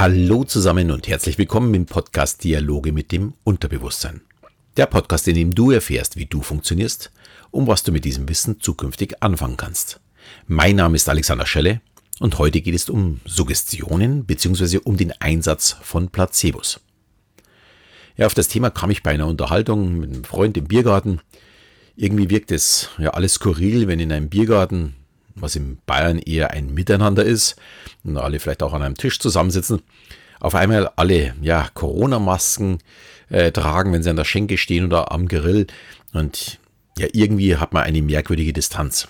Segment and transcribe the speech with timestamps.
[0.00, 4.20] Hallo zusammen und herzlich willkommen im Podcast Dialoge mit dem Unterbewusstsein.
[4.76, 7.10] Der Podcast, in dem du erfährst, wie du funktionierst
[7.50, 9.98] und was du mit diesem Wissen zukünftig anfangen kannst.
[10.46, 11.80] Mein Name ist Alexander Schelle
[12.20, 14.78] und heute geht es um Suggestionen bzw.
[14.84, 16.78] um den Einsatz von Placebos.
[18.16, 21.22] Ja, auf das Thema kam ich bei einer Unterhaltung mit einem Freund im Biergarten.
[21.96, 24.94] Irgendwie wirkt es ja alles skurril, wenn in einem Biergarten
[25.40, 27.56] was in Bayern eher ein Miteinander ist
[28.04, 29.82] und alle vielleicht auch an einem Tisch zusammensitzen,
[30.40, 32.78] auf einmal alle ja, Corona-Masken
[33.28, 35.66] äh, tragen, wenn sie an der Schenke stehen oder am Grill.
[36.12, 36.58] Und
[36.96, 39.08] ja, irgendwie hat man eine merkwürdige Distanz.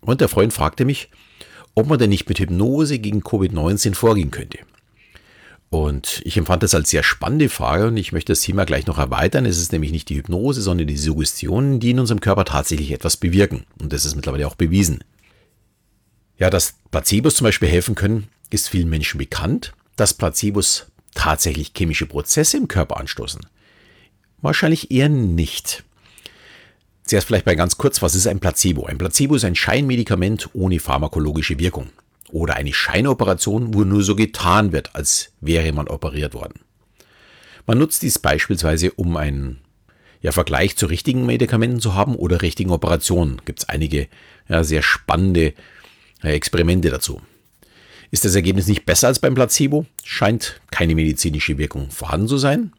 [0.00, 1.10] Und der Freund fragte mich,
[1.74, 4.58] ob man denn nicht mit Hypnose gegen Covid-19 vorgehen könnte.
[5.70, 8.98] Und ich empfand das als sehr spannende Frage und ich möchte das Thema gleich noch
[8.98, 9.46] erweitern.
[9.46, 13.16] Es ist nämlich nicht die Hypnose, sondern die Suggestionen, die in unserem Körper tatsächlich etwas
[13.16, 13.64] bewirken.
[13.80, 15.02] Und das ist mittlerweile auch bewiesen.
[16.42, 19.74] Ja, dass Placebos zum Beispiel helfen können, ist vielen Menschen bekannt.
[19.94, 23.46] Dass Placebos tatsächlich chemische Prozesse im Körper anstoßen?
[24.40, 25.84] Wahrscheinlich eher nicht.
[27.04, 28.86] Zuerst vielleicht mal ganz kurz, was ist ein Placebo?
[28.86, 31.90] Ein Placebo ist ein Scheinmedikament ohne pharmakologische Wirkung.
[32.32, 36.58] Oder eine Scheinoperation, wo nur so getan wird, als wäre man operiert worden.
[37.68, 39.60] Man nutzt dies beispielsweise, um einen
[40.22, 43.40] ja, Vergleich zu richtigen Medikamenten zu haben oder richtigen Operationen.
[43.44, 44.08] Gibt es einige
[44.48, 45.54] ja, sehr spannende
[46.30, 47.20] Experimente dazu.
[48.10, 49.86] Ist das Ergebnis nicht besser als beim Placebo?
[50.04, 52.72] Scheint keine medizinische Wirkung vorhanden zu sein.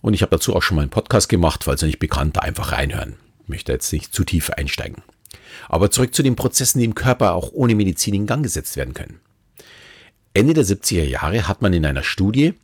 [0.00, 2.40] Und ich habe dazu auch schon mal einen Podcast gemacht, falls ihr nicht bekannt, da
[2.40, 3.16] einfach reinhören.
[3.42, 5.02] Ich möchte jetzt nicht zu tief einsteigen.
[5.68, 8.94] Aber zurück zu den Prozessen, die im Körper auch ohne Medizin in Gang gesetzt werden
[8.94, 9.20] können.
[10.34, 12.54] Ende der 70er Jahre hat man in einer Studie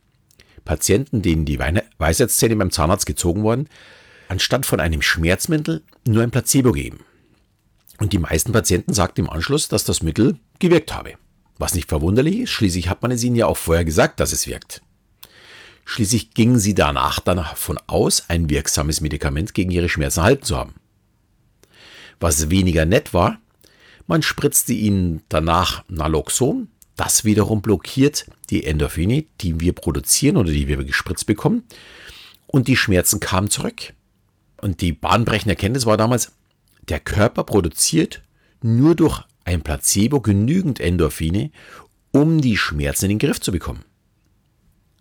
[0.65, 3.69] Patienten, denen die Weisheitszähne beim Zahnarzt gezogen wurden,
[4.27, 7.05] anstatt von einem Schmerzmittel nur ein Placebo gegeben.
[7.99, 11.13] Und die meisten Patienten sagten im Anschluss, dass das Mittel gewirkt habe.
[11.57, 14.47] Was nicht verwunderlich ist, schließlich hat man es ihnen ja auch vorher gesagt, dass es
[14.47, 14.81] wirkt.
[15.85, 20.73] Schließlich gingen sie danach davon aus, ein wirksames Medikament gegen ihre Schmerzen erhalten zu haben.
[22.19, 23.39] Was weniger nett war,
[24.07, 30.67] man spritzte ihnen danach Naloxon, das wiederum blockiert die Endorphine, die wir produzieren oder die
[30.67, 31.63] wir gespritzt bekommen,
[32.47, 33.93] und die Schmerzen kamen zurück.
[34.61, 36.31] Und die bahnbrechende Erkenntnis war damals,
[36.89, 38.21] der Körper produziert
[38.61, 41.51] nur durch ein Placebo genügend Endorphine,
[42.11, 43.85] um die Schmerzen in den Griff zu bekommen.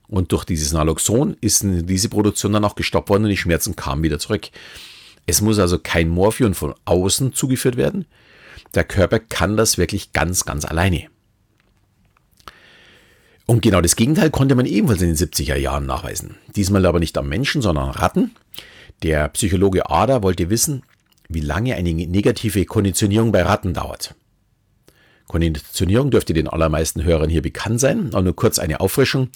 [0.07, 4.03] Und durch dieses Naloxon ist diese Produktion dann auch gestoppt worden und die Schmerzen kamen
[4.03, 4.49] wieder zurück.
[5.27, 8.05] Es muss also kein Morphium von außen zugeführt werden.
[8.75, 11.07] Der Körper kann das wirklich ganz, ganz alleine.
[13.47, 16.37] Und genau das Gegenteil konnte man ebenfalls in den 70er Jahren nachweisen.
[16.57, 18.35] Diesmal aber nicht am Menschen, sondern an Ratten.
[19.03, 20.83] Der Psychologe Ada wollte wissen,
[21.29, 24.15] wie lange eine negative Konditionierung bei Ratten dauert.
[25.27, 29.31] Konditionierung dürfte den allermeisten Hörern hier bekannt sein, aber nur kurz eine Auffrischung.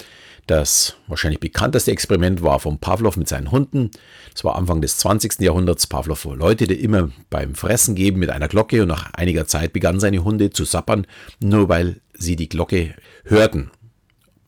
[0.46, 3.90] Das wahrscheinlich bekannteste Experiment war von Pavlov mit seinen Hunden.
[4.32, 5.40] Das war Anfang des 20.
[5.40, 5.86] Jahrhunderts.
[5.86, 10.24] Pavlov läutete immer beim Fressen geben mit einer Glocke und nach einiger Zeit begannen seine
[10.24, 11.06] Hunde zu sappern,
[11.40, 12.94] nur weil sie die Glocke
[13.24, 13.70] hörten.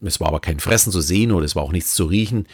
[0.02, 2.46] Es war aber kein Fressen zu sehen oder es war auch nichts zu riechen.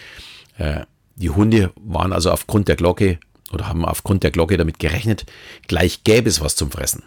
[0.58, 0.80] Äh,
[1.14, 3.18] die Hunde waren also aufgrund der Glocke
[3.53, 5.27] oder haben aufgrund der Glocke damit gerechnet,
[5.69, 7.05] gleich gäbe es was zum Fressen.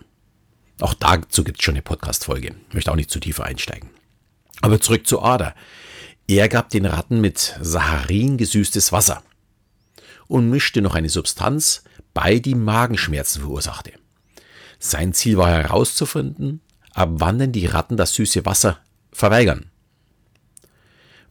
[0.79, 2.55] Auch dazu gibt es schon eine Podcast-Folge.
[2.71, 3.89] Möchte auch nicht zu tiefer einsteigen.
[4.61, 5.53] Aber zurück zu Ader.
[6.27, 9.23] Er gab den Ratten mit Saharin gesüßtes Wasser
[10.27, 11.83] und mischte noch eine Substanz
[12.13, 13.93] bei, die Magenschmerzen verursachte.
[14.79, 16.61] Sein Ziel war herauszufinden,
[16.93, 18.79] ab wann denn die Ratten das süße Wasser
[19.11, 19.65] verweigern.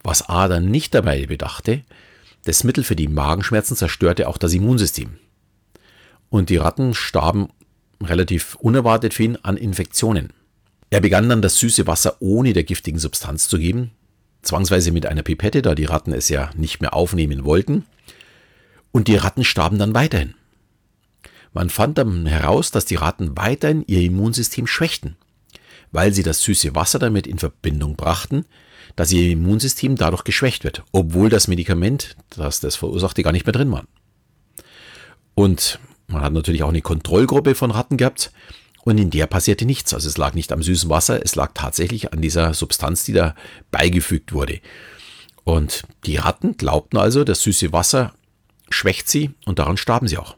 [0.03, 1.83] Was Ader nicht dabei bedachte,
[2.45, 5.17] das Mittel für die Magenschmerzen zerstörte auch das Immunsystem.
[6.29, 7.49] Und die Ratten starben
[8.01, 10.31] relativ unerwartet für ihn an Infektionen.
[10.89, 13.91] Er begann dann das süße Wasser ohne der giftigen Substanz zu geben,
[14.41, 17.85] zwangsweise mit einer Pipette, da die Ratten es ja nicht mehr aufnehmen wollten.
[18.91, 20.33] Und die Ratten starben dann weiterhin.
[21.53, 25.15] Man fand dann heraus, dass die Ratten weiterhin ihr Immunsystem schwächten,
[25.91, 28.45] weil sie das süße Wasser damit in Verbindung brachten,
[28.95, 33.53] dass ihr Immunsystem dadurch geschwächt wird, obwohl das Medikament, das das verursachte, gar nicht mehr
[33.53, 33.85] drin war.
[35.35, 38.31] Und man hat natürlich auch eine Kontrollgruppe von Ratten gehabt
[38.83, 39.93] und in der passierte nichts.
[39.93, 43.35] Also es lag nicht am süßen Wasser, es lag tatsächlich an dieser Substanz, die da
[43.71, 44.59] beigefügt wurde.
[45.43, 48.13] Und die Ratten glaubten also, das süße Wasser
[48.69, 50.35] schwächt sie und daran starben sie auch.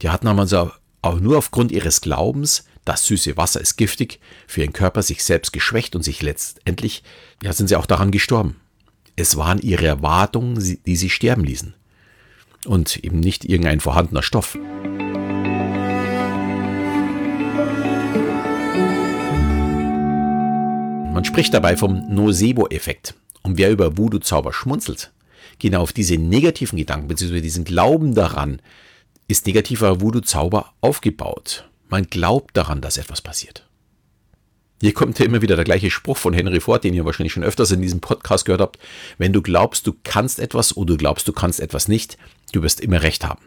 [0.00, 0.70] Die Ratten haben also
[1.02, 5.52] auch nur aufgrund ihres Glaubens das süße Wasser ist giftig, für ihren Körper sich selbst
[5.52, 7.02] geschwächt und sich letztendlich,
[7.42, 8.56] ja, sind sie auch daran gestorben.
[9.14, 11.74] Es waren ihre Erwartungen, die sie sterben ließen.
[12.64, 14.56] Und eben nicht irgendein vorhandener Stoff.
[21.12, 23.14] Man spricht dabei vom Nocebo-Effekt.
[23.42, 25.12] Und wer über Voodoo-Zauber schmunzelt,
[25.58, 27.40] genau auf diese negativen Gedanken bzw.
[27.40, 28.62] diesen Glauben daran,
[29.28, 31.68] ist negativer Voodoo-Zauber aufgebaut.
[31.92, 33.68] Man glaubt daran, dass etwas passiert.
[34.80, 37.44] Hier kommt ja immer wieder der gleiche Spruch von Henry Ford, den ihr wahrscheinlich schon
[37.44, 38.78] öfters in diesem Podcast gehört habt.
[39.18, 42.16] Wenn du glaubst, du kannst etwas oder du glaubst, du kannst etwas nicht,
[42.52, 43.44] du wirst immer recht haben.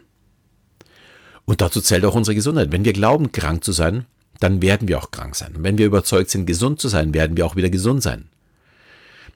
[1.44, 2.70] Und dazu zählt auch unsere Gesundheit.
[2.70, 4.06] Wenn wir glauben, krank zu sein,
[4.38, 5.56] dann werden wir auch krank sein.
[5.56, 8.28] Und wenn wir überzeugt sind, gesund zu sein, werden wir auch wieder gesund sein.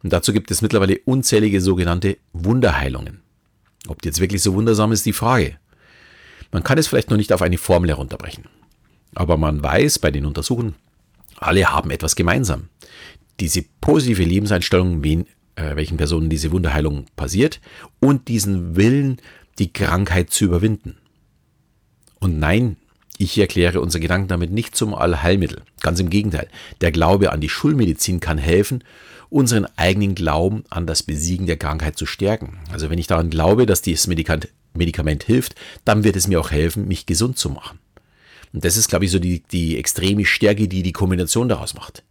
[0.05, 3.23] Und dazu gibt es mittlerweile unzählige sogenannte Wunderheilungen.
[3.89, 5.59] Ob die jetzt wirklich so wundersam ist, die Frage.
[6.53, 8.45] Man kann es vielleicht noch nicht auf eine Formel herunterbrechen.
[9.15, 10.75] Aber man weiß bei den Untersuchungen,
[11.37, 12.69] alle haben etwas gemeinsam.
[13.41, 15.27] Diese positive Lebenseinstellung, wen,
[15.57, 17.61] äh, welchen Personen diese Wunderheilung passiert
[17.99, 19.19] und diesen Willen,
[19.59, 20.97] die Krankheit zu überwinden.
[22.19, 22.77] Und nein,
[23.19, 25.63] ich erkläre unser Gedanken damit nicht zum Allheilmittel.
[25.81, 26.49] Ganz im Gegenteil.
[26.81, 28.85] Der Glaube an die Schulmedizin kann helfen,
[29.29, 32.59] unseren eigenen Glauben an das Besiegen der Krankheit zu stärken.
[32.73, 35.55] Also wenn ich daran glaube, dass dieses Medikament, Medikament hilft,
[35.85, 37.79] dann wird es mir auch helfen, mich gesund zu machen.
[38.53, 42.03] Und das ist, glaube ich, so die, die extreme Stärke, die die Kombination daraus macht.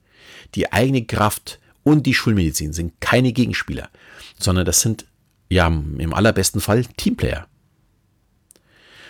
[0.56, 3.90] Die eigene Kraft und die Schulmedizin sind keine Gegenspieler,
[4.38, 5.06] sondern das sind
[5.50, 7.48] ja im allerbesten Fall Teamplayer.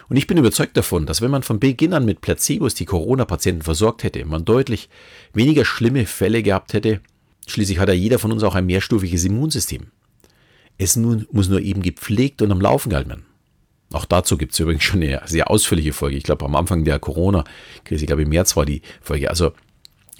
[0.09, 3.61] Und ich bin überzeugt davon, dass wenn man von Beginn an mit Placebos die Corona-Patienten
[3.61, 4.89] versorgt hätte, man deutlich
[5.33, 7.01] weniger schlimme Fälle gehabt hätte.
[7.45, 9.91] Schließlich hat ja jeder von uns auch ein mehrstufiges Immunsystem.
[10.79, 13.25] Es nun, muss nur eben gepflegt und am Laufen gehalten werden.
[13.91, 16.17] Auch dazu gibt es übrigens schon eine sehr ausführliche Folge.
[16.17, 19.29] Ich glaube, am Anfang der Corona-Krise, ich glaube im März war die Folge.
[19.29, 19.53] Also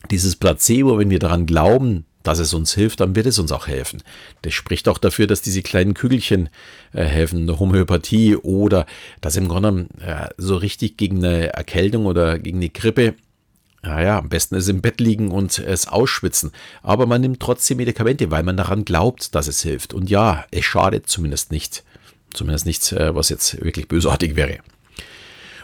[0.09, 3.67] dieses Placebo, wenn wir daran glauben, dass es uns hilft, dann wird es uns auch
[3.67, 4.03] helfen.
[4.41, 6.49] Das spricht auch dafür, dass diese kleinen Kügelchen
[6.93, 8.85] äh, helfen, eine Homöopathie oder
[9.21, 13.15] dass im Grunde äh, so richtig gegen eine Erkältung oder gegen eine Grippe,
[13.81, 16.51] naja, am besten ist im Bett liegen und es ausschwitzen.
[16.81, 19.93] Aber man nimmt trotzdem Medikamente, weil man daran glaubt, dass es hilft.
[19.93, 21.83] Und ja, es schadet zumindest nicht.
[22.33, 24.59] Zumindest nichts, äh, was jetzt wirklich bösartig wäre.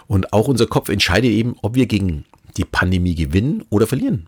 [0.07, 2.25] Und auch unser Kopf entscheidet eben, ob wir gegen
[2.57, 4.27] die Pandemie gewinnen oder verlieren.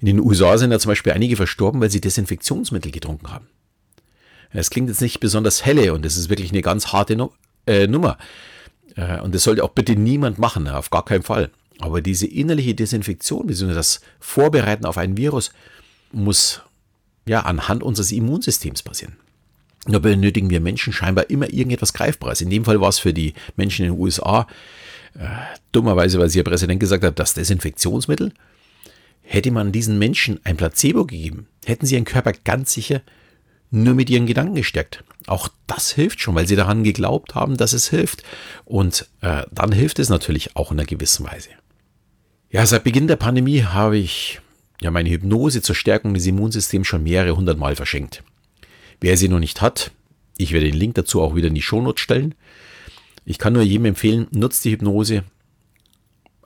[0.00, 3.46] In den USA sind ja zum Beispiel einige verstorben, weil sie Desinfektionsmittel getrunken haben.
[4.50, 7.30] Es klingt jetzt nicht besonders helle und es ist wirklich eine ganz harte
[7.66, 8.18] äh, Nummer.
[8.96, 11.50] Äh, und das sollte auch bitte niemand machen, auf gar keinen Fall.
[11.78, 15.52] Aber diese innerliche Desinfektion, beziehungsweise das Vorbereiten auf ein Virus,
[16.12, 16.62] muss
[17.26, 19.16] ja anhand unseres Immunsystems passieren.
[19.86, 22.40] Da benötigen wir Menschen scheinbar immer irgendetwas Greifbares.
[22.40, 24.46] In dem Fall war es für die Menschen in den USA
[25.14, 25.26] äh,
[25.72, 28.32] dummerweise, weil sie ihr Präsident gesagt hat, das Desinfektionsmittel.
[29.22, 33.02] Hätte man diesen Menschen ein Placebo gegeben, hätten sie ihren Körper ganz sicher
[33.70, 35.02] nur mit ihren Gedanken gestärkt.
[35.26, 38.22] Auch das hilft schon, weil sie daran geglaubt haben, dass es hilft.
[38.64, 41.48] Und äh, dann hilft es natürlich auch in einer gewissen Weise.
[42.50, 44.40] Ja, seit Beginn der Pandemie habe ich
[44.82, 48.22] ja meine Hypnose zur Stärkung des Immunsystems schon mehrere hundert Mal verschenkt.
[49.02, 49.90] Wer sie noch nicht hat,
[50.38, 52.36] ich werde den Link dazu auch wieder in die Shownotes stellen.
[53.24, 55.24] Ich kann nur jedem empfehlen, nutzt die Hypnose,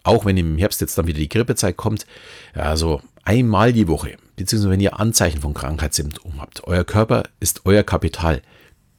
[0.03, 2.07] auch wenn im Herbst jetzt dann wieder die Grippezeit kommt,
[2.55, 6.65] also einmal die Woche, beziehungsweise wenn ihr Anzeichen von Krankheitssymptomen habt.
[6.65, 8.41] Euer Körper ist euer Kapital.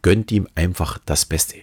[0.03, 1.57] Gönnt ihm einfach das Beste.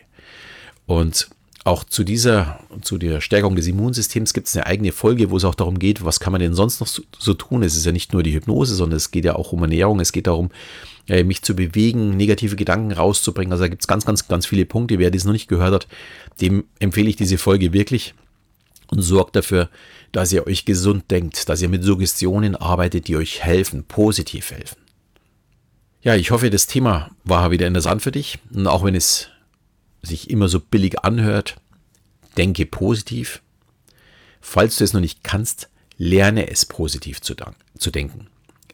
[0.87, 1.29] Und
[1.65, 5.45] auch zu dieser, zu der Stärkung des Immunsystems gibt es eine eigene Folge, wo es
[5.45, 7.63] auch darum geht, was kann man denn sonst noch so, so, tun.
[7.63, 10.13] Es ist ja nicht nur die Hypnose, sondern es geht ja auch um Ernährung, es
[10.13, 10.51] geht darum,
[11.09, 13.51] äh, mich zu bewegen, negative Gedanken rauszubringen.
[13.51, 14.99] Also da gibt es ganz, ganz, ganz viele Punkte.
[14.99, 15.89] Wer dies noch nicht gehört hat,
[16.41, 18.15] dem empfehle ich diese Folge wirklich
[18.89, 19.71] und sorgt dafür,
[20.13, 24.77] dass ihr euch gesund denkt, dass ihr mit Suggestionen arbeitet, die euch helfen, positiv helfen.
[26.03, 28.39] Ja, ich hoffe, das Thema war wieder interessant für dich.
[28.53, 29.31] Und auch wenn es
[30.05, 31.57] sich immer so billig anhört,
[32.37, 33.43] denke positiv.
[34.41, 37.35] Falls du es noch nicht kannst, lerne es positiv zu,
[37.79, 38.27] zu denken.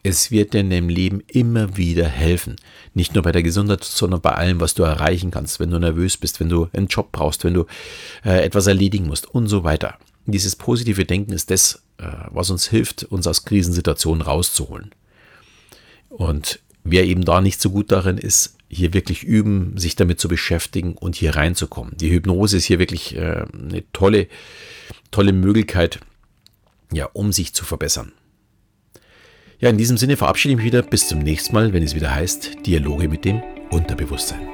[0.03, 2.55] Es wird dir in deinem Leben immer wieder helfen.
[2.95, 6.17] Nicht nur bei der Gesundheit, sondern bei allem, was du erreichen kannst, wenn du nervös
[6.17, 7.65] bist, wenn du einen Job brauchst, wenn du
[8.25, 9.97] äh, etwas erledigen musst und so weiter.
[10.25, 14.91] Dieses positive Denken ist das, äh, was uns hilft, uns aus Krisensituationen rauszuholen.
[16.09, 20.27] Und wer eben da nicht so gut darin ist, hier wirklich üben, sich damit zu
[20.27, 21.95] beschäftigen und hier reinzukommen.
[21.97, 24.27] Die Hypnose ist hier wirklich äh, eine tolle,
[25.11, 25.99] tolle Möglichkeit,
[26.91, 28.13] ja, um sich zu verbessern.
[29.59, 30.81] Ja, in diesem Sinne verabschiede ich mich wieder.
[30.81, 34.47] Bis zum nächsten Mal, wenn es wieder heißt Dialoge mit dem Unterbewusstsein.